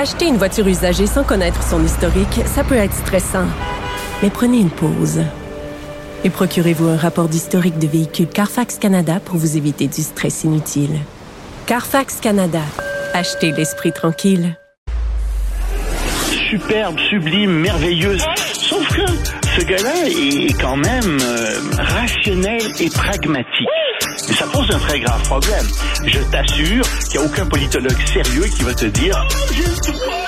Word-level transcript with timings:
Acheter 0.00 0.28
une 0.28 0.36
voiture 0.36 0.68
usagée 0.68 1.08
sans 1.08 1.24
connaître 1.24 1.60
son 1.60 1.84
historique, 1.84 2.42
ça 2.46 2.62
peut 2.62 2.76
être 2.76 2.94
stressant. 2.94 3.46
Mais 4.22 4.30
prenez 4.30 4.58
une 4.58 4.70
pause. 4.70 5.24
Et 6.22 6.30
procurez-vous 6.30 6.86
un 6.86 6.96
rapport 6.96 7.28
d'historique 7.28 7.80
de 7.80 7.88
véhicule 7.88 8.28
Carfax 8.28 8.78
Canada 8.78 9.18
pour 9.18 9.38
vous 9.38 9.56
éviter 9.56 9.88
du 9.88 10.02
stress 10.02 10.44
inutile. 10.44 11.00
Carfax 11.66 12.20
Canada. 12.20 12.62
Achetez 13.12 13.50
l'esprit 13.50 13.90
tranquille. 13.90 14.56
Superbe, 16.48 16.96
sublime, 17.10 17.50
merveilleuse. 17.50 18.24
Sauf 18.52 18.88
que 18.94 19.04
ce 19.58 19.64
gars-là 19.64 20.06
est 20.06 20.60
quand 20.60 20.76
même 20.76 21.18
euh, 21.20 21.58
rationnel 21.76 22.62
et 22.78 22.88
pragmatique. 22.88 23.77
Ça 24.38 24.46
pose 24.52 24.70
un 24.70 24.78
très 24.78 25.00
grave 25.00 25.20
problème. 25.24 25.66
Je 26.06 26.20
t'assure 26.30 26.84
qu'il 27.10 27.18
n'y 27.18 27.26
a 27.26 27.28
aucun 27.28 27.44
politologue 27.46 28.06
sérieux 28.06 28.44
qui 28.44 28.62
va 28.62 28.72
te 28.72 28.84
dire 28.84 29.26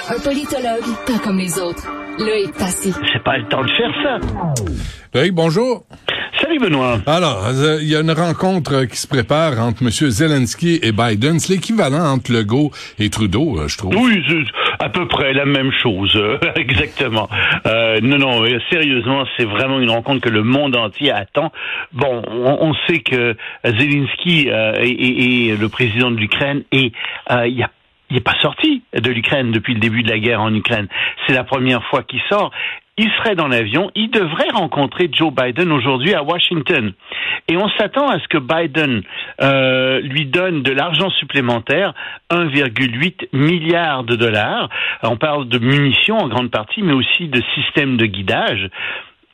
Un 0.08 0.18
politologue, 0.18 0.96
pas 1.06 1.18
comme 1.20 1.38
les 1.38 1.56
autres. 1.60 1.86
Loïc 2.18 2.52
Passy. 2.58 2.92
c'est 3.12 3.22
pas 3.22 3.38
le 3.38 3.46
temps 3.46 3.62
de 3.62 3.70
faire 3.70 3.92
ça. 4.02 4.18
Loïc, 5.14 5.32
bonjour. 5.32 5.84
Salut 6.40 6.58
Benoît. 6.58 6.98
Alors, 7.06 7.46
euh, 7.46 7.78
il 7.82 7.88
y 7.88 7.94
a 7.94 8.00
une 8.00 8.10
rencontre 8.10 8.84
qui 8.86 8.96
se 8.96 9.06
prépare 9.06 9.60
entre 9.60 9.82
M. 9.82 9.90
Zelensky 9.90 10.80
et 10.82 10.90
Biden. 10.90 11.38
C'est 11.38 11.52
l'équivalent 11.52 12.04
entre 12.04 12.32
Legault 12.32 12.72
et 12.98 13.10
Trudeau, 13.10 13.60
euh, 13.60 13.68
je 13.68 13.78
trouve. 13.78 13.94
Oui, 13.94 14.20
c'est 14.26 14.34
à 14.80 14.88
peu 14.88 15.06
près 15.06 15.32
la 15.34 15.44
même 15.44 15.70
chose, 15.70 16.16
euh, 16.16 16.38
exactement. 16.56 17.28
Euh, 17.66 18.00
non, 18.02 18.18
non, 18.18 18.44
sérieusement, 18.70 19.24
c'est 19.36 19.44
vraiment 19.44 19.78
une 19.78 19.90
rencontre 19.90 20.22
que 20.22 20.30
le 20.30 20.42
monde 20.42 20.74
entier 20.74 21.12
attend. 21.12 21.52
Bon, 21.92 22.22
on, 22.28 22.70
on 22.70 22.74
sait 22.86 23.00
que 23.00 23.36
Zelensky 23.64 24.48
euh, 24.50 24.72
est 24.80 25.60
le 25.60 25.68
président 25.68 26.10
de 26.10 26.16
l'Ukraine 26.16 26.62
et 26.72 26.92
euh, 27.30 27.46
y 27.46 27.62
a 27.62 27.70
il 28.10 28.14
n'est 28.14 28.22
pas 28.22 28.34
sorti 28.42 28.82
de 28.92 29.10
l'Ukraine 29.10 29.52
depuis 29.52 29.74
le 29.74 29.78
début 29.78 30.02
de 30.02 30.10
la 30.10 30.18
guerre 30.18 30.40
en 30.40 30.52
Ukraine. 30.52 30.88
C'est 31.26 31.32
la 31.32 31.44
première 31.44 31.84
fois 31.84 32.02
qu'il 32.02 32.20
sort. 32.28 32.50
Il 33.02 33.10
serait 33.12 33.34
dans 33.34 33.48
l'avion. 33.48 33.90
Il 33.94 34.10
devrait 34.10 34.50
rencontrer 34.52 35.08
Joe 35.10 35.32
Biden 35.32 35.72
aujourd'hui 35.72 36.12
à 36.12 36.22
Washington. 36.22 36.92
Et 37.48 37.56
on 37.56 37.66
s'attend 37.78 38.06
à 38.10 38.20
ce 38.20 38.28
que 38.28 38.36
Biden 38.36 39.02
euh, 39.40 40.00
lui 40.00 40.26
donne 40.26 40.62
de 40.62 40.70
l'argent 40.70 41.08
supplémentaire, 41.08 41.94
1,8 42.30 43.28
milliard 43.32 44.04
de 44.04 44.16
dollars. 44.16 44.68
On 45.02 45.16
parle 45.16 45.48
de 45.48 45.58
munitions 45.58 46.18
en 46.18 46.28
grande 46.28 46.50
partie, 46.50 46.82
mais 46.82 46.92
aussi 46.92 47.28
de 47.28 47.42
systèmes 47.54 47.96
de 47.96 48.04
guidage. 48.04 48.68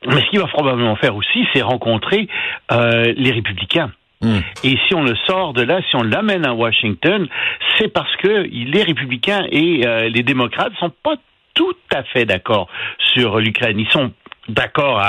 Mais 0.07 0.21
ce 0.21 0.31
qu'il 0.31 0.39
va 0.39 0.47
probablement 0.47 0.95
faire 0.95 1.17
aussi, 1.17 1.45
c'est 1.53 1.63
rencontrer 1.63 2.29
euh, 2.71 3.13
les 3.17 3.33
républicains. 3.33 3.91
Hmm. 4.23 4.39
Et 4.63 4.79
si 4.87 4.95
on 4.95 5.03
le 5.03 5.17
sort 5.27 5.55
de 5.55 5.63
là, 5.63 5.81
si 5.91 5.97
on 5.97 6.05
l'amène 6.05 6.47
à 6.47 6.55
Washington, 6.55 7.27
c'est 7.79 7.93
parce 7.93 8.15
que 8.19 8.47
les 8.49 8.83
républicains 8.85 9.45
et 9.51 9.85
euh, 9.85 10.09
les 10.09 10.23
démocrates 10.23 10.73
sont 10.79 10.93
pas 11.03 11.17
tout 11.57 11.75
à 11.93 12.05
fait 12.05 12.25
d'accord 12.25 12.69
sur 12.99 13.41
l'Ukraine. 13.41 13.81
Ils 13.81 13.91
sont 13.91 14.13
d'accord 14.49 15.03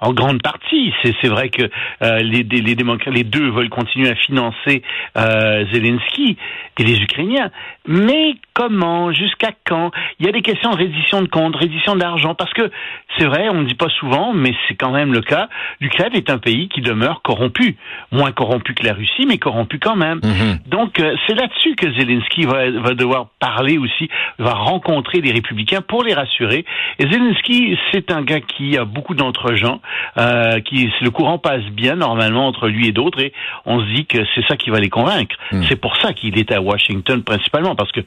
en 0.00 0.12
grande 0.12 0.42
partie. 0.42 0.92
C'est 1.02 1.28
vrai 1.28 1.48
que 1.48 1.62
euh, 2.02 2.18
les, 2.18 2.42
les 2.42 2.74
démocrates, 2.74 3.14
les 3.14 3.24
deux 3.24 3.50
veulent 3.50 3.70
continuer 3.70 4.10
à 4.10 4.14
financer 4.14 4.82
euh, 5.16 5.64
Zelensky 5.72 6.36
et 6.78 6.84
les 6.84 7.00
Ukrainiens. 7.00 7.50
Mais 7.86 8.34
comment 8.54 9.12
Jusqu'à 9.12 9.50
quand? 9.66 9.90
Il 10.18 10.26
y 10.26 10.28
a 10.28 10.32
des 10.32 10.42
questions 10.42 10.70
de 10.70 10.76
reddition 10.76 11.22
de 11.22 11.28
comptes, 11.28 11.56
reddition 11.56 11.96
d'argent, 11.96 12.34
parce 12.34 12.52
que 12.52 12.70
c'est 13.18 13.26
vrai, 13.26 13.48
on 13.48 13.62
ne 13.62 13.66
dit 13.66 13.74
pas 13.74 13.90
souvent, 14.00 14.32
mais 14.32 14.54
c'est 14.66 14.74
quand 14.74 14.90
même 14.90 15.12
le 15.12 15.20
cas. 15.20 15.48
L'Ukraine 15.80 16.14
est 16.14 16.30
un 16.30 16.38
pays 16.38 16.68
qui 16.68 16.80
demeure 16.80 17.22
corrompu, 17.22 17.76
moins 18.10 18.32
corrompu 18.32 18.74
que 18.74 18.84
la 18.84 18.94
Russie, 18.94 19.26
mais 19.26 19.38
corrompu 19.38 19.78
quand 19.78 19.96
même. 19.96 20.20
Mhm. 20.22 20.58
Donc 20.66 20.98
euh, 20.98 21.14
c'est 21.26 21.34
là-dessus 21.34 21.74
que 21.76 21.92
Zelensky 21.92 22.44
va, 22.44 22.70
va 22.70 22.94
devoir 22.94 23.28
parler 23.38 23.78
aussi, 23.78 24.08
va 24.38 24.54
rencontrer 24.54 25.20
les 25.20 25.32
républicains 25.32 25.82
pour 25.82 26.02
les 26.02 26.14
rassurer. 26.14 26.64
Et 26.98 27.08
Zelensky, 27.10 27.78
c'est 27.92 28.10
un 28.10 28.22
gars 28.22 28.40
qui 28.40 28.76
a 28.78 28.83
beaucoup 28.84 29.14
d'entre-gens, 29.14 29.80
euh, 30.18 30.60
qui 30.60 30.90
le 31.00 31.10
courant 31.10 31.38
passe 31.38 31.64
bien 31.72 31.96
normalement 31.96 32.46
entre 32.46 32.68
lui 32.68 32.88
et 32.88 32.92
d'autres, 32.92 33.20
et 33.20 33.32
on 33.66 33.80
se 33.80 33.94
dit 33.94 34.06
que 34.06 34.18
c'est 34.34 34.44
ça 34.46 34.56
qui 34.56 34.70
va 34.70 34.80
les 34.80 34.90
convaincre. 34.90 35.36
C'est 35.68 35.76
pour 35.76 35.96
ça 35.96 36.12
qu'il 36.12 36.38
est 36.38 36.52
à 36.52 36.60
Washington 36.60 37.22
principalement, 37.22 37.74
parce 37.74 37.92
que 37.92 38.00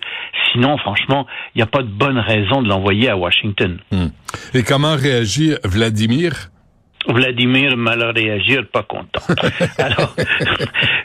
sinon, 0.51 0.77
franchement, 0.77 1.25
il 1.55 1.59
n'y 1.59 1.63
a 1.63 1.67
pas 1.67 1.83
de 1.83 1.89
bonne 1.89 2.19
raison 2.19 2.61
de 2.61 2.67
l'envoyer 2.67 3.09
à 3.09 3.17
Washington. 3.17 3.79
Hmm. 3.91 4.07
Et 4.53 4.63
comment 4.63 4.95
réagit 4.95 5.53
Vladimir? 5.63 6.49
Vladimir 7.07 7.77
mal 7.77 8.03
réagir, 8.03 8.63
pas 8.71 8.83
content. 8.83 9.21
Alors, 9.77 10.13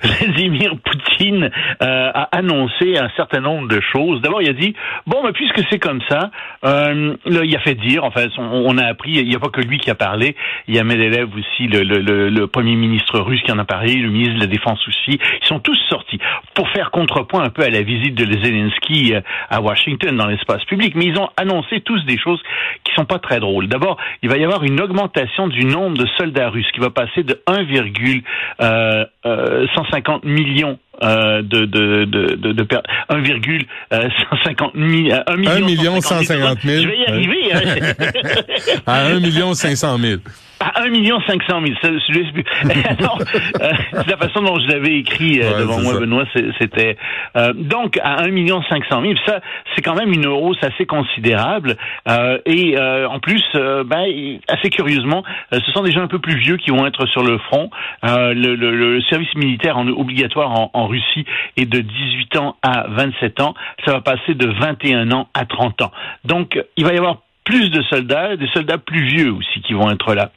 Vladimir 0.03 0.75
Poutine 0.85 1.51
euh, 1.83 2.11
a 2.13 2.29
annoncé 2.37 2.97
un 2.99 3.09
certain 3.17 3.41
nombre 3.41 3.69
de 3.69 3.81
choses. 3.81 4.21
D'abord, 4.21 4.43
il 4.43 4.51
a 4.51 4.53
dit 4.53 4.75
bon, 5.07 5.23
mais 5.25 5.33
puisque 5.33 5.63
c'est 5.71 5.79
comme 5.79 6.01
ça, 6.09 6.31
euh, 6.65 7.15
là, 7.27 7.41
il 7.45 7.55
a 7.55 7.61
fait 7.61 7.75
dire. 7.75 8.05
Enfin, 8.05 8.27
on, 8.39 8.65
on 8.67 8.79
a 8.79 8.87
appris. 8.87 9.13
Il 9.13 9.29
n'y 9.29 9.37
a 9.37 9.39
pas 9.39 9.49
que 9.49 9.61
lui 9.61 9.79
qui 9.79 9.91
a 9.91 9.95
parlé. 9.95 10.35
Il 10.67 10.75
y 10.75 10.79
a 10.79 10.85
Medvedev 10.85 11.29
aussi, 11.37 11.69
le, 11.69 11.83
le, 11.83 11.99
le, 11.99 12.29
le 12.29 12.47
premier 12.47 12.75
ministre 12.75 13.21
russe 13.21 13.43
qui 13.43 13.53
en 13.53 13.59
a 13.59 13.65
parlé, 13.65 13.95
le 13.95 14.11
ministre 14.11 14.35
de 14.35 14.41
la 14.41 14.47
Défense 14.47 14.81
aussi. 14.89 15.19
Ils 15.43 15.47
sont 15.47 15.61
tous 15.61 15.79
sortis 15.89 16.19
pour 16.55 16.69
faire 16.71 16.91
contrepoint 16.91 17.45
un 17.45 17.51
peu 17.51 17.63
à 17.63 17.71
la 17.71 17.83
visite 17.83 18.15
de 18.15 18.25
Zelensky 18.43 19.15
euh, 19.15 19.21
à 19.51 19.61
Washington 19.61 20.17
dans 20.17 20.27
l'espace 20.27 20.65
public. 20.65 20.95
Mais 20.97 21.07
ils 21.07 21.19
ont 21.19 21.29
annoncé 21.37 21.81
tous 21.81 22.05
des 22.05 22.19
choses 22.19 22.43
qui 22.85 22.93
sont 22.95 23.05
pas 23.05 23.19
très 23.19 23.41
drôles. 23.41 23.69
D'abord, 23.69 23.99
il 24.23 24.29
va 24.29 24.37
y 24.37 24.45
avoir 24.45 24.65
une 24.65 24.81
augmentation 24.81 25.49
du 25.49 25.65
nombre 25.65 25.92
de 25.97 26.07
soldats 26.19 26.49
russes 26.51 26.71
qui 26.75 26.81
va 26.81 26.91
passer 26.91 27.23
de 27.23 27.41
1,150 27.47 28.25
euh, 28.61 29.05
euh, 29.27 29.67
150 29.75 30.25
millions 30.25 30.79
euh, 31.03 31.43
de, 31.43 31.65
de, 31.65 32.05
de, 32.05 32.35
de, 32.37 32.53
de 32.53 32.63
per- 32.63 32.83
1,150 33.09 34.75
mi- 34.75 35.13
euh, 35.13 35.21
1 35.27 35.37
million, 35.37 35.51
1 35.53 35.61
million 35.61 36.01
150 36.01 36.59
150 36.59 36.59
000. 36.63 36.83
Je 36.83 36.89
vais 36.89 36.99
y 36.99 37.07
arriver. 37.07 37.53
hein. 37.53 38.83
À 38.87 39.07
1 39.07 39.21
million 39.21 39.55
500 39.55 39.99
000. 39.99 40.21
À 40.65 40.83
1 40.83 40.91
million 40.91 41.21
500 41.27 41.61
000. 41.65 41.77
Ça, 41.83 41.89
je 41.91 42.13
laisse 42.19 42.31
plus. 42.33 42.45
Alors, 42.99 43.19
euh, 43.61 43.71
c'est 43.93 44.09
la 44.11 44.17
façon 44.17 44.43
dont 44.43 44.59
je 44.61 44.69
l'avais 44.69 44.99
écrit 44.99 45.41
euh, 45.41 45.51
Ouais, 45.53 45.59
devant 45.61 45.81
moi, 45.81 45.95
ça. 45.95 46.01
Benoît. 46.01 46.25
C'était 46.61 46.97
euh, 47.37 47.53
donc 47.53 47.99
à 48.03 48.23
1 48.23 48.29
million 48.29 48.63
500 48.69 49.03
000. 49.03 49.15
Ça, 49.27 49.41
c'est 49.75 49.83
quand 49.83 49.95
même 49.97 50.13
une 50.13 50.27
hausse 50.27 50.63
assez 50.63 50.87
considérable. 50.87 51.77
Euh, 52.09 52.39
et 52.47 52.77
euh, 52.79 53.09
en 53.09 53.19
plus, 53.19 53.43
euh, 53.57 53.83
ben, 53.85 54.05
assez 54.49 54.71
curieusement, 54.71 55.25
ce 55.51 55.73
sont 55.73 55.83
des 55.83 55.91
gens 55.93 56.03
un 56.03 56.07
peu 56.09 56.19
plus 56.21 56.37
vieux 56.37 56.57
qui 56.59 56.71
vont 56.71 56.87
être 56.87 57.07
sur 57.07 57.23
le 57.25 57.39
front. 57.39 57.71
Euh, 58.05 58.33
le, 58.35 58.55
le- 58.55 58.77
le 58.77 59.01
service 59.03 59.35
militaire 59.35 59.77
en, 59.79 59.87
obligatoire 59.89 60.51
en, 60.53 60.71
en 60.75 60.87
Russie 60.87 61.25
est 61.57 61.67
de 61.67 61.81
18 61.81 62.37
ans 62.37 62.57
à 62.63 62.87
27 62.89 63.41
ans. 63.41 63.55
Ça 63.85 63.93
va 63.93 64.01
passer 64.01 64.35
de 64.35 64.47
21 64.49 65.11
ans 65.13 65.29
à 65.35 65.45
30 65.45 65.83
ans. 65.83 65.93
Donc, 66.25 66.61
il 66.77 66.85
va 66.85 66.93
y 66.93 66.99
avoir 66.99 67.19
plus 67.45 67.71
de 67.71 67.83
soldats, 67.83 68.37
des 68.37 68.47
soldats 68.49 68.79
plus 68.79 69.03
vieux 69.05 69.33
aussi 69.33 69.61
qui 69.63 69.73
vont 69.75 69.91
être 69.91 70.15
là. 70.15 70.31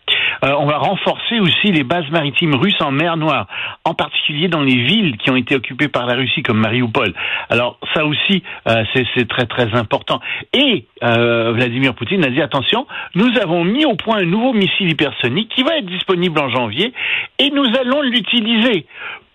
Euh, 0.44 0.54
on 0.60 0.66
va 0.66 0.78
renforcer 0.78 1.40
aussi 1.40 1.72
les 1.72 1.84
bases 1.84 2.10
maritimes 2.12 2.56
russes 2.56 2.82
en 2.82 2.92
mer 2.92 3.18
Noire, 3.18 3.48
en 3.84 3.94
particulier 3.94 4.48
dans 4.48 4.62
les 4.62 4.76
villes 4.76 5.18
qui 5.18 5.30
ont 5.30 5.36
été 5.36 5.56
occupées 5.56 5.88
par 5.88 6.06
la 6.06 6.16
Russie, 6.16 6.44
comme 6.44 6.60
Mariupol. 6.60 7.14
Alors 7.50 7.80
ça 7.94 8.06
aussi, 8.06 8.44
euh, 8.68 8.84
c'est 9.16 9.28
très 9.28 9.46
très 9.46 9.74
important. 9.76 10.20
Et 10.54 10.86
euh, 11.04 11.52
Vladimir 11.54 11.94
Poutine 11.96 12.24
a 12.24 12.30
dit 12.30 12.42
attention, 12.42 12.88
nous 13.16 13.32
avons 13.42 13.64
mis 13.64 13.86
au 13.86 13.96
point 13.96 14.18
un 14.18 14.26
nouveau 14.26 14.54
missile 14.54 14.90
hypersonique 14.90 15.50
qui 15.56 15.64
va 15.64 15.78
être 15.78 15.86
disponible 15.86 16.40
en 16.40 16.50
janvier 16.50 16.94
et 17.40 17.50
nous 17.52 17.68
allons 17.80 18.02
l'utiliser. 18.02 18.86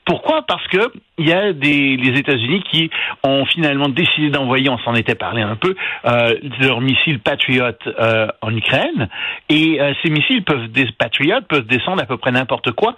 Pourquoi? 0.05 0.43
Parce 0.43 0.67
que 0.69 0.93
il 1.19 1.29
y 1.29 1.33
a 1.33 1.53
des 1.53 1.97
les 1.97 2.19
États-Unis 2.19 2.63
qui 2.71 2.91
ont 3.23 3.45
finalement 3.45 3.89
décidé 3.89 4.31
d'envoyer, 4.31 4.69
on 4.71 4.79
s'en 4.79 4.95
était 4.95 5.15
parlé 5.15 5.43
un 5.43 5.57
peu, 5.57 5.77
euh, 6.07 6.35
leurs 6.61 6.81
missiles 6.81 7.21
Patriot 7.21 7.65
euh, 7.87 8.27
en 8.41 8.57
Ukraine. 8.57 9.09
Et 9.49 9.81
euh, 9.81 9.93
ces 10.03 10.11
missiles 10.11 10.43
peuvent 10.43 10.69
des 10.69 10.89
Patriot 10.99 11.43
peuvent 11.49 11.67
descendre 11.67 12.03
à 12.03 12.07
peu 12.07 12.17
près 12.17 12.33
n'importe 12.33 12.73
quoi, 12.73 12.97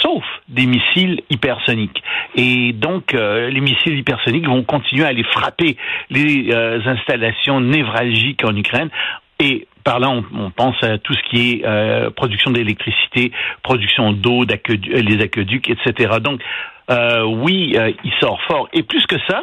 sauf 0.00 0.24
des 0.48 0.66
missiles 0.66 1.20
hypersoniques. 1.30 2.02
Et 2.34 2.72
donc 2.72 3.14
euh, 3.14 3.50
les 3.50 3.60
missiles 3.60 3.98
hypersoniques 3.98 4.46
vont 4.46 4.62
continuer 4.62 5.04
à 5.04 5.08
aller 5.08 5.24
frapper 5.24 5.76
les 6.10 6.50
euh, 6.50 6.80
installations 6.86 7.60
névralgiques 7.60 8.44
en 8.44 8.56
Ukraine. 8.56 8.88
Et 9.40 9.67
par 9.84 10.00
là, 10.00 10.08
on, 10.10 10.50
pense 10.50 10.76
à 10.82 10.98
tout 10.98 11.14
ce 11.14 11.22
qui 11.30 11.50
est 11.50 11.66
euh, 11.66 12.10
production 12.10 12.50
d'électricité, 12.50 13.32
production 13.62 14.12
d'eau, 14.12 14.44
d'aquedu- 14.44 14.94
euh, 14.94 15.02
les 15.02 15.22
aqueducs, 15.22 15.68
etc. 15.70 16.16
Donc, 16.20 16.40
euh, 16.90 17.22
oui, 17.24 17.76
il 18.04 18.12
sort 18.20 18.40
fort. 18.48 18.68
Et 18.72 18.82
plus 18.82 19.04
que 19.06 19.16
ça, 19.28 19.42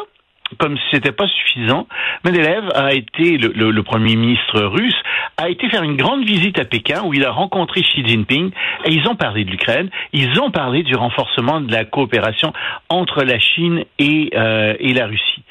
comme 0.57 0.77
si 0.77 0.83
c'était 0.91 1.11
pas 1.11 1.27
suffisant, 1.27 1.87
Medvedev 2.23 2.69
a 2.75 2.93
été 2.93 3.37
le, 3.37 3.83
premier 3.83 4.15
ministre 4.15 4.61
russe 4.61 4.95
a 5.37 5.49
été 5.49 5.69
faire 5.69 5.83
une 5.83 5.97
grande 5.97 6.23
visite 6.23 6.59
à 6.59 6.65
Pékin 6.65 7.03
où 7.03 7.13
il 7.13 7.25
a 7.25 7.31
rencontré 7.31 7.81
Xi 7.81 8.05
Jinping 8.05 8.51
et 8.85 8.91
ils 8.91 9.07
ont 9.07 9.15
parlé 9.15 9.43
de 9.43 9.51
l'Ukraine, 9.51 9.89
ils 10.13 10.39
ont 10.39 10.51
parlé 10.51 10.83
du 10.83 10.95
renforcement 10.95 11.61
de 11.61 11.71
la 11.71 11.83
coopération 11.83 12.53
entre 12.89 13.23
la 13.23 13.39
Chine 13.39 13.83
et, 13.99 14.31
euh, 14.35 14.75
et 14.79 14.93
la 14.93 15.07
Russie. 15.07 15.43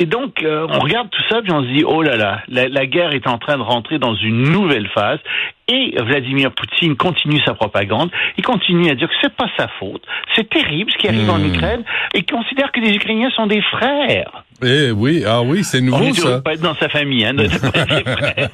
Et 0.00 0.06
donc, 0.06 0.42
euh, 0.44 0.64
on 0.70 0.78
regarde 0.78 1.10
tout 1.10 1.22
ça, 1.28 1.42
puis 1.42 1.50
on 1.52 1.62
se 1.62 1.68
dit, 1.68 1.82
oh 1.84 2.02
là 2.02 2.16
là, 2.16 2.40
la, 2.46 2.68
la, 2.68 2.86
guerre 2.86 3.12
est 3.14 3.26
en 3.26 3.38
train 3.38 3.56
de 3.58 3.62
rentrer 3.62 3.98
dans 3.98 4.14
une 4.14 4.42
nouvelle 4.44 4.88
phase. 4.94 5.18
Et 5.66 5.96
Vladimir 6.00 6.52
Poutine 6.52 6.96
continue 6.96 7.40
sa 7.44 7.52
propagande. 7.54 8.10
Il 8.38 8.44
continue 8.44 8.90
à 8.90 8.94
dire 8.94 9.08
que 9.08 9.14
c'est 9.20 9.34
pas 9.34 9.48
sa 9.58 9.66
faute. 9.80 10.02
C'est 10.36 10.48
terrible 10.48 10.90
ce 10.92 10.96
qui 10.98 11.08
arrive 11.08 11.28
en 11.28 11.38
Hmm. 11.38 11.46
Ukraine. 11.52 11.82
Et 12.14 12.18
il 12.18 12.26
considère 12.26 12.70
que 12.72 12.80
les 12.80 12.92
Ukrainiens 12.94 13.30
sont 13.34 13.46
des 13.48 13.60
frères. 13.60 14.44
Eh 14.64 14.92
oui, 14.92 15.24
ah 15.26 15.42
oui, 15.42 15.62
c'est 15.64 15.78
On 15.80 15.86
nouveau 15.86 16.04
ne 16.08 16.12
ça. 16.14 16.40
pas 16.42 16.54
être 16.54 16.62
dans 16.62 16.74
sa 16.76 16.88
famille, 16.88 17.24
hein, 17.24 17.34
de, 17.34 17.44
de 17.44 17.58
pas 17.58 17.78
être 17.80 18.04
des 18.04 18.10
frères. 18.10 18.48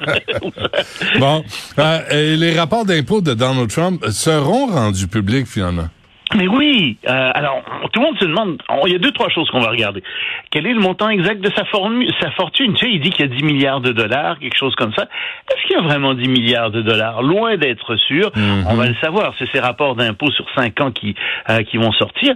Bon, 1.19 1.43
euh, 1.79 1.99
et 2.11 2.35
les 2.37 2.57
rapports 2.57 2.85
d'impôts 2.85 3.21
de 3.21 3.33
Donald 3.33 3.69
Trump 3.69 4.03
seront 4.09 4.67
rendus 4.67 5.07
publics 5.07 5.47
finalement. 5.47 5.87
Mais 6.37 6.47
oui. 6.47 6.97
Euh, 7.07 7.31
alors, 7.33 7.63
tout 7.93 7.99
le 8.01 8.05
monde 8.07 8.17
se 8.19 8.25
demande. 8.25 8.61
Il 8.85 8.91
y 8.91 8.95
a 8.95 8.99
deux 8.99 9.11
trois 9.11 9.29
choses 9.29 9.49
qu'on 9.49 9.61
va 9.61 9.69
regarder. 9.69 10.03
Quel 10.51 10.67
est 10.67 10.73
le 10.73 10.79
montant 10.79 11.09
exact 11.09 11.39
de 11.41 11.49
sa, 11.55 11.63
sa 11.65 12.31
fortune? 12.31 12.73
Tu 12.73 12.85
sais, 12.85 12.91
il 12.91 12.99
dit 12.99 13.09
qu'il 13.11 13.25
y 13.29 13.31
a 13.31 13.35
10 13.35 13.43
milliards 13.43 13.81
de 13.81 13.91
dollars, 13.91 14.37
quelque 14.39 14.57
chose 14.57 14.75
comme 14.75 14.93
ça. 14.93 15.03
Est-ce 15.03 15.67
qu'il 15.67 15.75
y 15.75 15.79
a 15.79 15.81
vraiment 15.81 16.13
10 16.13 16.27
milliards 16.27 16.71
de 16.71 16.81
dollars? 16.81 17.21
Loin 17.23 17.57
d'être 17.57 17.95
sûr. 17.95 18.31
Mhm. 18.35 18.65
On 18.69 18.75
va 18.75 18.87
le 18.87 18.95
savoir. 18.95 19.33
C'est 19.39 19.49
ces 19.51 19.59
rapports 19.59 19.95
d'impôts 19.95 20.31
sur 20.31 20.45
5 20.55 20.81
ans 20.81 20.91
qui 20.91 21.15
euh, 21.49 21.63
qui 21.63 21.77
vont 21.77 21.91
sortir. 21.93 22.33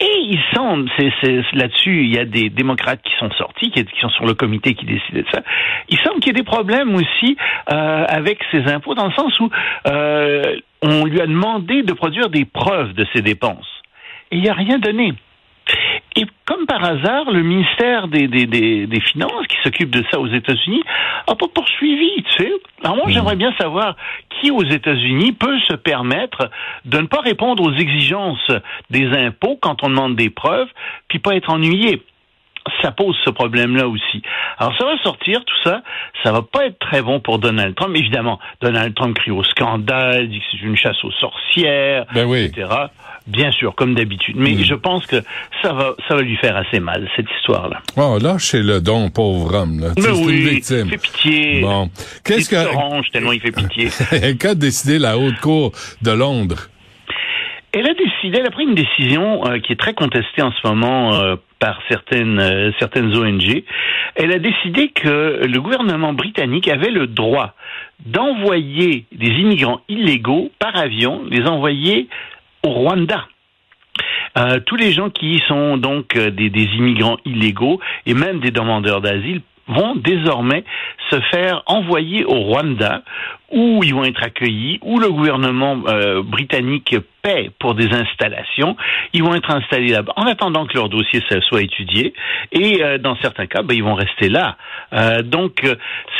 Et 0.00 0.18
il 0.22 0.38
semble, 0.54 0.88
c'est, 0.98 1.12
c'est- 1.22 1.42
là-dessus, 1.52 2.04
il 2.04 2.14
y 2.14 2.18
a 2.18 2.24
des 2.24 2.48
démocrates 2.48 3.02
qui 3.02 3.12
sont 3.18 3.30
sortis, 3.32 3.70
qui, 3.70 3.84
qui 3.84 4.00
sont 4.00 4.08
sur 4.10 4.24
le 4.24 4.34
comité 4.34 4.74
qui 4.74 4.86
décidait 4.86 5.22
de 5.22 5.28
ça. 5.30 5.40
Il 5.90 5.98
semble 5.98 6.20
qu'il 6.20 6.28
y 6.28 6.30
ait 6.30 6.40
des 6.40 6.44
problèmes 6.44 6.94
aussi 6.94 7.36
euh, 7.70 8.04
avec 8.08 8.38
ces 8.50 8.64
impôts, 8.72 8.94
dans 8.94 9.06
le 9.06 9.12
sens 9.12 9.38
où 9.40 9.50
euh, 9.88 10.56
on 10.82 11.04
lui 11.04 11.20
a 11.20 11.26
demandé 11.26 11.82
de 11.82 11.92
produire 11.92 12.28
des 12.28 12.44
preuves 12.44 12.92
de 12.94 13.06
ses 13.14 13.22
dépenses. 13.22 13.68
Et 14.30 14.36
il 14.36 14.42
n'y 14.42 14.48
a 14.48 14.54
rien 14.54 14.78
donné. 14.78 15.14
Et 16.16 16.26
comme 16.44 16.66
par 16.66 16.84
hasard, 16.84 17.30
le 17.30 17.42
ministère 17.42 18.08
des, 18.08 18.26
des, 18.26 18.46
des, 18.46 18.86
des 18.86 19.00
Finances, 19.00 19.46
qui 19.48 19.56
s'occupe 19.62 19.90
de 19.90 20.04
ça 20.10 20.18
aux 20.18 20.26
États-Unis, 20.26 20.82
a 21.26 21.34
pas 21.34 21.46
poursuivi, 21.54 22.10
tu 22.24 22.42
sais. 22.42 22.52
Alors 22.82 22.96
moi, 22.96 23.06
j'aimerais 23.08 23.36
bien 23.36 23.54
savoir 23.58 23.96
qui 24.28 24.50
aux 24.50 24.64
États-Unis 24.64 25.32
peut 25.32 25.58
se 25.68 25.74
permettre 25.74 26.50
de 26.84 26.98
ne 26.98 27.06
pas 27.06 27.20
répondre 27.20 27.62
aux 27.62 27.72
exigences 27.72 28.50
des 28.90 29.06
impôts 29.06 29.56
quand 29.60 29.82
on 29.84 29.88
demande 29.88 30.16
des 30.16 30.30
preuves, 30.30 30.68
puis 31.08 31.18
pas 31.18 31.36
être 31.36 31.50
ennuyé 31.50 32.02
ça 32.80 32.92
pose 32.92 33.16
ce 33.24 33.30
problème-là 33.30 33.88
aussi. 33.88 34.22
Alors 34.58 34.76
ça 34.78 34.84
va 34.84 34.96
sortir, 35.02 35.44
tout 35.44 35.54
ça, 35.64 35.82
ça 36.22 36.32
va 36.32 36.42
pas 36.42 36.66
être 36.66 36.78
très 36.78 37.02
bon 37.02 37.20
pour 37.20 37.38
Donald 37.38 37.74
Trump. 37.74 37.94
Évidemment, 37.96 38.38
Donald 38.60 38.94
Trump 38.94 39.16
crie 39.16 39.30
au 39.30 39.42
scandale, 39.44 40.28
dit 40.28 40.38
que 40.38 40.44
c'est 40.52 40.62
une 40.64 40.76
chasse 40.76 41.02
aux 41.04 41.10
sorcières, 41.12 42.06
Ben 42.14 42.26
oui. 42.26 42.44
etc. 42.44 42.68
Bien 43.26 43.52
sûr, 43.52 43.74
comme 43.76 43.94
d'habitude. 43.94 44.34
Mais 44.36 44.56
je 44.64 44.74
pense 44.74 45.06
que 45.06 45.16
ça 45.62 45.72
va, 45.72 45.94
ça 46.08 46.16
va 46.16 46.22
lui 46.22 46.36
faire 46.38 46.56
assez 46.56 46.80
mal, 46.80 47.08
cette 47.14 47.26
histoire-là. 47.38 47.80
Oh, 47.96 48.18
là, 48.20 48.36
chez 48.38 48.62
le 48.62 48.80
don, 48.80 49.10
pauvre 49.10 49.54
homme. 49.54 49.78
Là. 49.80 49.88
Mais 49.96 50.10
oui, 50.10 50.32
une 50.34 50.38
il 50.40 50.48
victime. 50.48 50.88
fait 50.88 50.96
pitié. 50.98 51.60
Bon. 51.60 51.88
Qu'est-ce 52.24 52.50
que. 52.50 52.56
s'orange 52.56 53.06
tellement 53.12 53.30
il 53.32 53.40
fait 53.40 53.52
pitié. 53.52 53.88
Qu'a 54.40 54.54
décidé 54.56 54.98
la 54.98 55.18
Haute 55.18 55.38
Cour 55.40 55.70
de 56.02 56.10
Londres? 56.10 56.68
Elle 57.74 57.88
a 57.88 57.94
décidé, 57.94 58.38
elle 58.40 58.46
a 58.46 58.50
pris 58.50 58.64
une 58.64 58.74
décision 58.74 59.46
euh, 59.46 59.58
qui 59.60 59.72
est 59.72 59.76
très 59.80 59.94
contestée 59.94 60.42
en 60.42 60.52
ce 60.52 60.66
moment 60.68 61.14
euh, 61.14 61.36
par 61.62 61.78
certaines 61.88 62.40
euh, 62.40 62.72
ONG. 62.82 63.62
Elle 64.16 64.32
a 64.32 64.40
décidé 64.40 64.88
que 64.88 65.42
le 65.46 65.60
gouvernement 65.60 66.12
britannique 66.12 66.66
avait 66.66 66.90
le 66.90 67.06
droit 67.06 67.54
d'envoyer 68.04 69.06
des 69.12 69.28
immigrants 69.28 69.80
illégaux 69.88 70.50
par 70.58 70.76
avion, 70.76 71.22
les 71.30 71.46
envoyer 71.46 72.08
au 72.64 72.70
Rwanda. 72.70 73.28
Euh, 74.38 74.60
tous 74.64 74.76
les 74.76 74.92
gens 74.92 75.10
qui 75.10 75.42
sont 75.46 75.76
donc 75.76 76.16
euh, 76.16 76.30
des, 76.30 76.46
immigrants 76.46 77.18
illégaux 77.24 77.80
et 78.06 78.14
même 78.14 78.40
des 78.40 78.50
demandeurs 78.50 79.00
d'asile 79.00 79.42
vont 79.68 79.94
désormais 79.94 80.64
se 81.10 81.20
faire 81.30 81.62
envoyer 81.66 82.24
au 82.24 82.34
Rwanda 82.34 83.02
où 83.52 83.82
ils 83.84 83.94
vont 83.94 84.04
être 84.04 84.22
accueillis, 84.22 84.78
où 84.82 84.98
le 84.98 85.10
gouvernement 85.10 85.78
euh, 85.86 86.22
britannique 86.22 86.96
paie 87.20 87.50
pour 87.60 87.74
des 87.74 87.92
installations. 87.92 88.76
Ils 89.12 89.22
vont 89.22 89.34
être 89.34 89.50
installés 89.50 89.88
là-bas 89.88 90.14
en 90.16 90.26
attendant 90.26 90.66
que 90.66 90.74
leur 90.74 90.88
dossier 90.88 91.22
soit 91.42 91.62
étudié. 91.62 92.14
Et 92.50 92.82
dans 92.98 93.14
certains 93.16 93.46
cas, 93.46 93.62
ben, 93.62 93.74
ils 93.74 93.84
vont 93.84 93.94
rester 93.94 94.30
là. 94.30 94.56
Donc, 95.22 95.62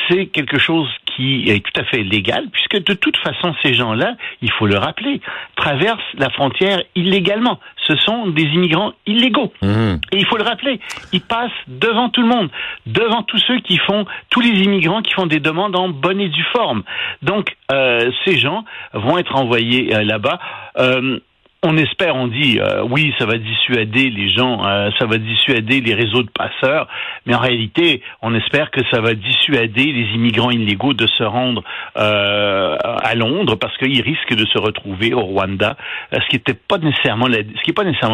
c'est 0.09 0.27
quelque 0.27 0.59
chose 0.59 0.89
qui 1.15 1.49
est 1.51 1.65
tout 1.65 1.81
à 1.81 1.85
fait 1.85 2.03
légal, 2.03 2.47
puisque 2.53 2.85
de 2.85 2.95
toute 2.95 3.17
façon, 3.19 3.55
ces 3.63 3.75
gens-là, 3.75 4.17
il 4.41 4.51
faut 4.53 4.67
le 4.67 4.77
rappeler, 4.77 5.21
traversent 5.57 6.01
la 6.15 6.31
frontière 6.31 6.83
illégalement. 6.95 7.59
Ce 7.87 7.97
sont 7.97 8.29
des 8.29 8.43
immigrants 8.43 8.93
illégaux. 9.07 9.53
Mhm. 9.63 10.01
Et 10.13 10.19
il 10.19 10.27
faut 10.27 10.37
le 10.37 10.45
rappeler, 10.45 10.81
ils 11.13 11.21
passent 11.21 11.51
devant 11.67 12.09
tout 12.09 12.23
le 12.23 12.29
monde, 12.29 12.51
devant 12.87 13.23
tous 13.23 13.39
ceux 13.39 13.59
qui 13.61 13.79
font, 13.79 14.07
tous 14.31 14.41
les 14.41 14.63
immigrants 14.63 15.03
qui 15.03 15.13
font 15.13 15.27
des 15.27 15.41
demandes 15.41 15.77
en 15.77 15.89
bonne 15.89 16.21
et 16.21 16.29
due 16.29 16.47
forme. 16.53 16.83
Donc, 17.23 17.57
euh, 17.73 18.11
ces 18.25 18.37
gens 18.39 18.65
vont 18.93 19.19
être 19.19 19.37
envoyés 19.37 19.95
euh, 19.95 20.05
là-bas. 20.05 20.39
Euh, 20.79 21.19
on 21.65 21.77
espère, 21.77 22.17
on 22.17 22.27
dit, 22.27 22.59
euh, 22.59 22.83
oui, 22.91 23.15
ça 23.19 23.27
va 23.27 23.39
dissuader 23.39 24.11
les 24.11 24.29
gens, 24.29 24.67
euh, 24.67 24.91
ça 24.99 25.07
va 25.07 25.19
dissuader 25.19 25.81
les 25.81 25.95
réseaux 25.95 26.23
de 26.23 26.31
passeurs, 26.31 26.89
mais 27.25 27.35
en 27.35 27.39
réalité, 27.39 28.03
on 28.21 28.35
espère 28.35 28.71
que 28.73 28.81
ça 28.91 29.01
va 29.01 29.15
dissuader 29.15 29.85
les 29.85 30.15
immigrants 30.15 30.51
illégaux 30.51 30.93
de 30.93 31.07
se 31.07 31.23
rendre 31.23 31.63
euh, 31.97 32.77
à 32.83 33.15
Londres 33.15 33.55
parce 33.57 33.77
qu'ils 33.79 34.03
risquent 34.03 34.35
de 34.35 34.47
se 34.47 34.59
retrouver 34.59 35.15
au 35.15 35.21
Rwanda, 35.21 35.77
euh, 36.13 36.19
ce 36.21 36.29
qui 36.31 36.37
n'était 36.37 36.55
pas 36.55 36.79
nécessairement, 36.79 37.29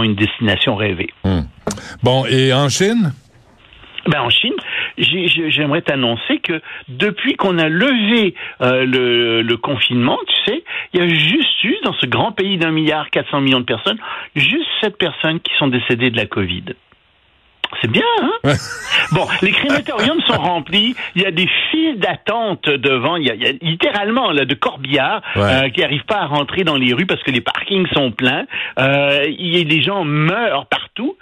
une 0.03 0.15
destination 0.15 0.77
rêvée. 0.77 1.09
Bon, 2.03 2.27
et 2.27 2.53
en 2.53 2.69
Chine? 2.69 3.13
Ben 4.07 4.21
en 4.23 4.31
Chine, 4.31 4.55
j'ai- 4.97 5.27
j'ai- 5.27 5.51
j'aimerais 5.51 5.83
t'annoncer 5.83 6.39
que 6.39 6.61
depuis 6.89 7.35
qu'on 7.35 7.59
a 7.59 7.69
levé 7.69 8.35
euh, 8.63 8.85
le, 8.87 9.43
le 9.43 9.57
confinement, 9.57 10.19
tu 10.27 10.53
sais, 10.53 10.65
il 10.95 11.01
y 11.01 11.03
a 11.03 11.09
juste 11.09 11.65
eu 11.65 11.77
dans 11.85 11.93
ce 11.95 12.07
grand 12.07 12.33
pays 12.33 12.57
d'un 12.59 12.71
milliard 12.71 13.11
400 13.11 13.41
millions 13.41 13.61
de 13.61 13.65
personnes, 13.65 13.99
juste 14.37 14.69
sept 14.81 14.97
personnes 14.97 15.41
qui 15.41 15.53
sont 15.59 15.69
décédées 15.69 16.11
de 16.11 16.17
la 16.17 16.27
Covid. 16.27 16.65
C'est 17.83 17.91
bien, 17.91 18.03
hein? 18.23 18.31
Bon, 19.13 19.27
les 19.43 19.51
crématoriums 19.53 20.21
sont 20.23 20.39
remplis. 20.41 20.95
Il 21.15 21.23
y 21.23 21.27
a 21.27 21.31
des 21.31 21.49
files 21.71 21.99
d'attente 21.99 22.67
devant. 22.69 23.17
Il 23.17 23.27
y 23.27 23.31
a, 23.31 23.35
il 23.35 23.43
y 23.43 23.47
a 23.47 23.53
littéralement 23.61 24.31
là, 24.33 24.45
de 24.47 24.55
corbillards 24.55 25.21
Ouais. 25.37 25.43
euh, 25.43 25.69
qui 25.69 25.81
n'arrivent 25.81 26.05
pas 26.07 26.17
à 26.21 26.27
rentrer 26.27 26.65
dans 26.65 26.77
les 26.77 26.95
rues 26.95 27.05
parce 27.07 27.23
que 27.23 27.31
les 27.31 27.43
parkings 27.43 27.87
sont 27.93 28.11
pleins. 28.11 28.47
Euh, 28.79 29.25
il 29.29 29.55
y 29.57 29.61
a 29.61 29.65
des 29.65 29.83
gens 29.83 30.05
meurent 30.05 30.67
partout. 30.67 31.17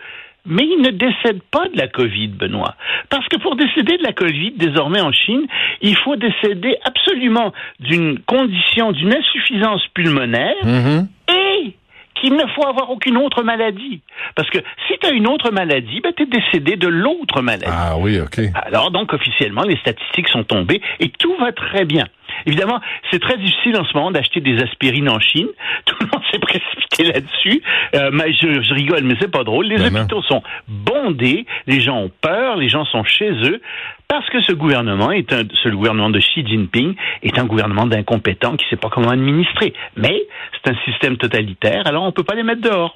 Mais 0.47 0.63
ils 0.65 0.81
ne 0.83 0.91
décèdent 0.91 1.43
pas 1.51 1.69
de 1.69 1.77
la 1.77 1.89
Covid, 1.89 2.29
Benoît. 2.29 2.75
Parce 3.11 3.27
que 3.29 3.37
pour 3.39 3.57
décéder 3.57 3.99
de 3.99 4.03
la 4.03 4.13
Covid, 4.13 4.53
désormais 4.57 5.01
en 5.01 5.13
Chine, 5.13 5.47
il 5.83 5.97
faut 5.97 6.17
décéder 6.17 6.77
absolument 6.85 7.53
d'une 7.81 8.19
condition, 8.21 8.93
d'une 8.93 9.15
insuffisance 9.15 9.85
pulmonaire 9.95 10.55
Mhm. 10.65 11.09
et 11.29 11.75
qu'il 12.15 12.33
ne 12.35 12.47
faut 12.55 12.67
avoir 12.67 12.91
aucune 12.91 13.19
autre 13.19 13.43
maladie. 13.43 14.01
Parce 14.35 14.49
que 14.49 14.59
si 14.89 14.95
tu 15.01 15.07
as 15.07 15.13
une 15.13 15.27
autre 15.29 15.51
maladie, 15.53 16.01
ben, 16.01 16.13
tu 16.17 16.23
es 16.23 16.27
décédé 16.27 16.77
de 16.77 16.89
l'autre 16.89 17.43
maladie. 17.43 17.67
Ah 17.71 17.97
oui, 17.99 18.19
OK. 18.21 18.41
Alors 18.55 18.91
donc 18.91 19.13
officiellement, 19.13 19.63
les 19.63 19.77
statistiques 19.77 20.29
sont 20.29 20.45
tombées 20.45 20.81
et 21.01 21.11
tout 21.11 21.35
va 21.39 21.53
très 21.53 21.85
bien. 21.85 22.07
Évidemment, 22.47 22.81
c'est 23.11 23.21
très 23.21 23.37
difficile 23.37 23.77
en 23.77 23.85
ce 23.85 23.93
moment 23.95 24.11
d'acheter 24.11 24.41
des 24.41 24.63
aspirines 24.63 25.09
en 25.09 25.19
Chine. 25.21 25.49
Tout 25.85 25.97
le 26.01 26.07
monde 26.07 26.23
s'est 26.33 26.39
précipité 26.39 27.05
là-dessus. 27.13 27.63
Euh, 27.95 28.11
mais 28.13 28.33
je, 28.33 28.63
je 28.63 28.73
rigole, 28.75 29.03
mais 29.05 29.15
c'est 29.21 29.31
pas 29.31 29.45
drôle. 29.45 29.67
Les 29.67 29.77
Ben 29.77 29.91
non. 29.91 30.01
hôpitaux 30.01 30.23
sont 30.23 30.43
bondés, 30.69 31.45
les 31.67 31.81
gens 31.81 31.99
ont 31.99 32.11
peur, 32.21 32.57
les 32.57 32.69
gens 32.69 32.85
sont 32.87 33.05
chez 33.05 33.31
eux 33.31 33.61
parce 34.09 34.29
que 34.31 34.41
ce 34.43 34.53
gouvernement 34.53 35.11
est 35.11 35.33
un, 35.33 35.43
ce 35.63 35.69
gouvernement 35.69 36.11
de 36.11 36.21
Xi 36.21 36.47
Jinping 36.47 36.95
est 37.25 37.39
un 37.39 37.45
gouvernement 37.45 37.87
d'incompétents 37.87 38.57
qui 38.57 38.65
sait 38.71 38.77
pas 38.77 38.89
comment 38.89 39.11
administrer. 39.11 39.73
Mais 39.97 40.23
c'est 40.55 40.71
un 40.71 40.77
système 40.85 41.17
totalitaire, 41.17 41.87
alors 41.87 42.05
on 42.05 42.13
peut 42.13 42.23
pas 42.23 42.37
les 42.37 42.45
mettre 42.45 42.61
dehors. 42.63 42.95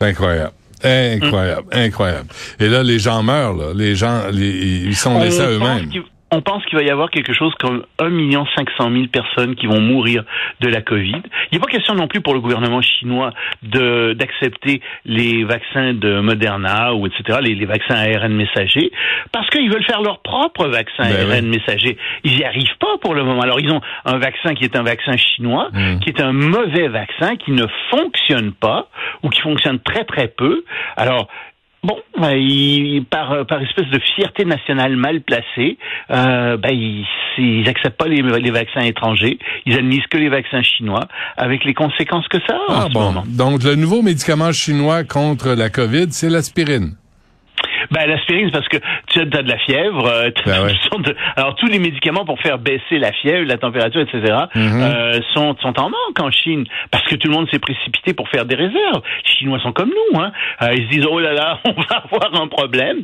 Incroyable. 0.00 0.52
Incroyable, 0.84 1.66
incroyable. 1.72 2.28
Et 2.60 2.68
là, 2.68 2.82
les 2.84 2.98
gens 3.00 3.22
meurent, 3.24 3.54
là. 3.56 3.72
Les 3.74 3.96
gens, 3.96 4.28
les- 4.30 4.84
ils 4.84 4.94
sont 4.94 5.18
laissés 5.18 5.40
à 5.42 5.50
eux-mêmes. 5.50 5.90
On 6.30 6.40
pense 6.42 6.64
qu'il 6.66 6.76
va 6.78 6.84
y 6.84 6.90
avoir 6.90 7.10
quelque 7.10 7.32
chose 7.32 7.54
comme 7.58 7.84
1 7.98 8.10
million 8.10 8.46
500 8.56 8.90
000 8.92 9.06
personnes 9.06 9.54
qui 9.54 9.66
vont 9.66 9.80
mourir 9.80 10.24
de 10.60 10.68
la 10.68 10.82
Covid. 10.82 11.22
Il 11.50 11.54
n'est 11.54 11.58
pas 11.58 11.70
question 11.70 11.94
non 11.94 12.06
plus 12.06 12.20
pour 12.20 12.34
le 12.34 12.40
gouvernement 12.40 12.82
chinois 12.82 13.32
de 13.62 14.12
d'accepter 14.12 14.80
les 15.06 15.44
vaccins 15.44 15.94
de 15.94 16.20
Moderna 16.20 16.94
ou 16.94 17.06
etc. 17.06 17.38
les, 17.42 17.54
les 17.54 17.66
vaccins 17.66 17.94
ARN 17.94 18.32
messagers 18.34 18.90
parce 19.32 19.48
qu'ils 19.50 19.70
veulent 19.70 19.84
faire 19.84 20.02
leur 20.02 20.20
propre 20.20 20.66
vaccin 20.68 21.04
Ben 21.04 21.30
ARN 21.32 21.46
messager. 21.48 21.96
Ils 22.24 22.36
n'y 22.36 22.44
arrivent 22.44 22.76
pas 22.78 22.98
pour 23.00 23.14
le 23.14 23.24
moment. 23.24 23.40
Alors 23.40 23.60
ils 23.60 23.70
ont 23.70 23.80
un 24.04 24.18
vaccin 24.18 24.54
qui 24.54 24.64
est 24.64 24.76
un 24.76 24.82
vaccin 24.82 25.16
chinois, 25.16 25.68
Mm. 25.72 26.00
qui 26.00 26.10
est 26.10 26.20
un 26.20 26.32
mauvais 26.32 26.88
vaccin 26.88 27.36
qui 27.36 27.52
ne 27.52 27.64
fonctionne 27.90 28.52
pas 28.52 28.88
ou 29.22 29.28
qui 29.28 29.40
fonctionne 29.40 29.78
très 29.80 30.04
très 30.04 30.28
peu. 30.28 30.64
Alors 30.96 31.28
Bon, 31.84 31.96
ben, 32.20 33.04
par, 33.08 33.46
par 33.46 33.62
espèce 33.62 33.88
de 33.90 34.00
fierté 34.16 34.44
nationale 34.44 34.96
mal 34.96 35.20
placée, 35.20 35.78
euh, 36.10 36.56
ben, 36.56 36.70
ils, 36.70 37.06
ils 37.38 37.68
acceptent 37.68 37.96
pas 37.96 38.08
les, 38.08 38.20
les, 38.20 38.50
vaccins 38.50 38.80
étrangers, 38.80 39.38
ils 39.64 39.74
administrent 39.74 40.08
que 40.08 40.18
les 40.18 40.28
vaccins 40.28 40.62
chinois, 40.62 41.06
avec 41.36 41.64
les 41.64 41.74
conséquences 41.74 42.26
que 42.28 42.38
ça 42.48 42.54
a 42.54 42.58
ah, 42.68 42.84
en 42.84 42.88
ce 42.88 42.92
bon. 42.92 43.00
moment. 43.00 43.24
Donc, 43.28 43.62
le 43.62 43.76
nouveau 43.76 44.02
médicament 44.02 44.52
chinois 44.52 45.04
contre 45.04 45.50
la 45.50 45.70
COVID, 45.70 46.06
c'est 46.10 46.28
l'aspirine. 46.28 46.96
Ben, 47.90 48.06
l'aspirine, 48.06 48.46
c'est 48.46 48.52
parce 48.52 48.68
que 48.68 48.76
tu 49.08 49.20
as 49.20 49.24
de 49.24 49.48
la 49.48 49.58
fièvre. 49.58 50.06
euh, 50.06 50.30
Ben 50.46 50.62
ouais. 50.64 50.72
de- 51.02 51.16
Alors, 51.36 51.54
tous 51.56 51.66
les 51.68 51.78
médicaments 51.78 52.24
pour 52.24 52.38
faire 52.40 52.58
baisser 52.58 52.98
la 52.98 53.12
fièvre, 53.12 53.46
la 53.46 53.56
température, 53.58 54.00
etc., 54.00 54.34
Mhm. 54.54 54.82
euh, 54.82 55.20
sont, 55.34 55.56
sont 55.60 55.78
en 55.80 55.90
manque 55.90 56.20
en 56.20 56.30
Chine. 56.30 56.64
Parce 56.90 57.04
que 57.04 57.16
tout 57.16 57.28
le 57.28 57.34
monde 57.34 57.48
s'est 57.50 57.58
précipité 57.58 58.12
pour 58.14 58.28
faire 58.28 58.44
des 58.44 58.54
réserves. 58.56 59.02
Les 59.24 59.30
Chinois 59.38 59.58
sont 59.60 59.72
comme 59.72 59.90
nous. 59.90 60.20
Hein. 60.20 60.32
Euh, 60.62 60.74
ils 60.74 60.84
se 60.84 60.88
disent, 60.90 61.06
oh 61.10 61.18
là 61.18 61.32
là, 61.32 61.58
on 61.64 61.72
va 61.72 62.02
avoir 62.12 62.42
un 62.42 62.48
problème. 62.48 63.02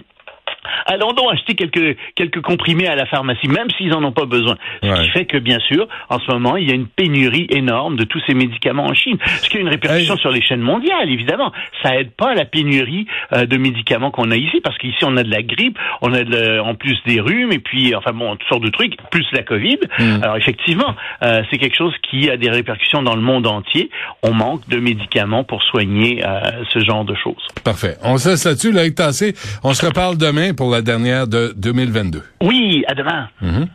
Allons 0.86 1.12
donc 1.12 1.32
acheter 1.32 1.54
quelques 1.54 1.96
quelques 2.14 2.40
comprimés 2.40 2.86
à 2.88 2.96
la 2.96 3.06
pharmacie, 3.06 3.48
même 3.48 3.68
s'ils 3.76 3.92
en 3.94 4.02
ont 4.04 4.12
pas 4.12 4.26
besoin. 4.26 4.56
Ce 4.82 4.88
Ouais. 4.88 5.02
qui 5.04 5.08
fait 5.10 5.24
que 5.26 5.38
bien 5.38 5.58
sûr, 5.60 5.86
en 6.08 6.18
ce 6.20 6.30
moment, 6.30 6.56
il 6.56 6.68
y 6.68 6.72
a 6.72 6.74
une 6.74 6.86
pénurie 6.86 7.46
énorme 7.50 7.96
de 7.96 8.04
tous 8.04 8.20
ces 8.26 8.34
médicaments 8.34 8.84
en 8.86 8.94
Chine, 8.94 9.18
ce 9.42 9.48
qui 9.48 9.56
a 9.56 9.60
une 9.60 9.68
répercussion 9.68 10.16
sur 10.16 10.30
les 10.30 10.42
chaînes 10.42 10.60
mondiales, 10.60 11.10
évidemment. 11.10 11.52
Ça 11.82 11.96
aide 11.96 12.10
pas 12.12 12.30
à 12.30 12.34
la 12.34 12.44
pénurie 12.44 13.06
euh, 13.32 13.46
de 13.46 13.56
médicaments 13.56 14.10
qu'on 14.10 14.30
a 14.30 14.36
ici, 14.36 14.60
parce 14.62 14.76
qu'ici 14.78 15.04
on 15.04 15.16
a 15.16 15.22
de 15.22 15.30
la 15.30 15.42
grippe, 15.42 15.78
on 16.02 16.12
a 16.12 16.22
de 16.24 16.30
la- 16.36 16.62
en 16.64 16.74
plus 16.74 16.96
des 17.06 17.20
rhumes 17.20 17.52
et 17.52 17.58
puis 17.58 17.94
enfin 17.94 18.12
bon 18.12 18.36
toutes 18.36 18.48
sortes 18.48 18.62
de 18.64 18.70
trucs, 18.70 18.96
plus 19.10 19.26
la 19.32 19.42
Covid. 19.42 19.78
Mm. 19.98 20.22
Alors 20.22 20.36
effectivement, 20.36 20.94
euh, 21.22 21.42
c'est 21.50 21.58
quelque 21.58 21.76
chose 21.76 21.94
qui 22.08 22.30
a 22.30 22.36
des 22.36 22.50
répercussions 22.50 23.02
dans 23.02 23.14
le 23.16 23.22
monde 23.22 23.46
entier. 23.46 23.90
On 24.22 24.32
manque 24.32 24.66
de 24.68 24.78
médicaments 24.78 25.44
pour 25.44 25.62
soigner 25.62 26.22
euh, 26.24 26.40
ce 26.72 26.78
genre 26.80 27.04
de 27.04 27.14
choses. 27.14 27.46
Parfait. 27.64 27.96
On 28.02 28.16
se 28.18 28.30
laisse 28.30 28.44
là-dessus, 28.44 28.72
Loïc 28.72 28.94
Tassé. 28.94 29.34
On 29.62 29.72
se 29.74 29.84
reparle 29.84 30.16
demain 30.16 30.53
pour 30.54 30.70
la 30.70 30.82
dernière 30.82 31.26
de 31.26 31.52
2022. 31.56 32.22
Oui, 32.42 32.84
à 32.88 32.94
demain. 32.94 33.28
Mhm. 33.40 33.66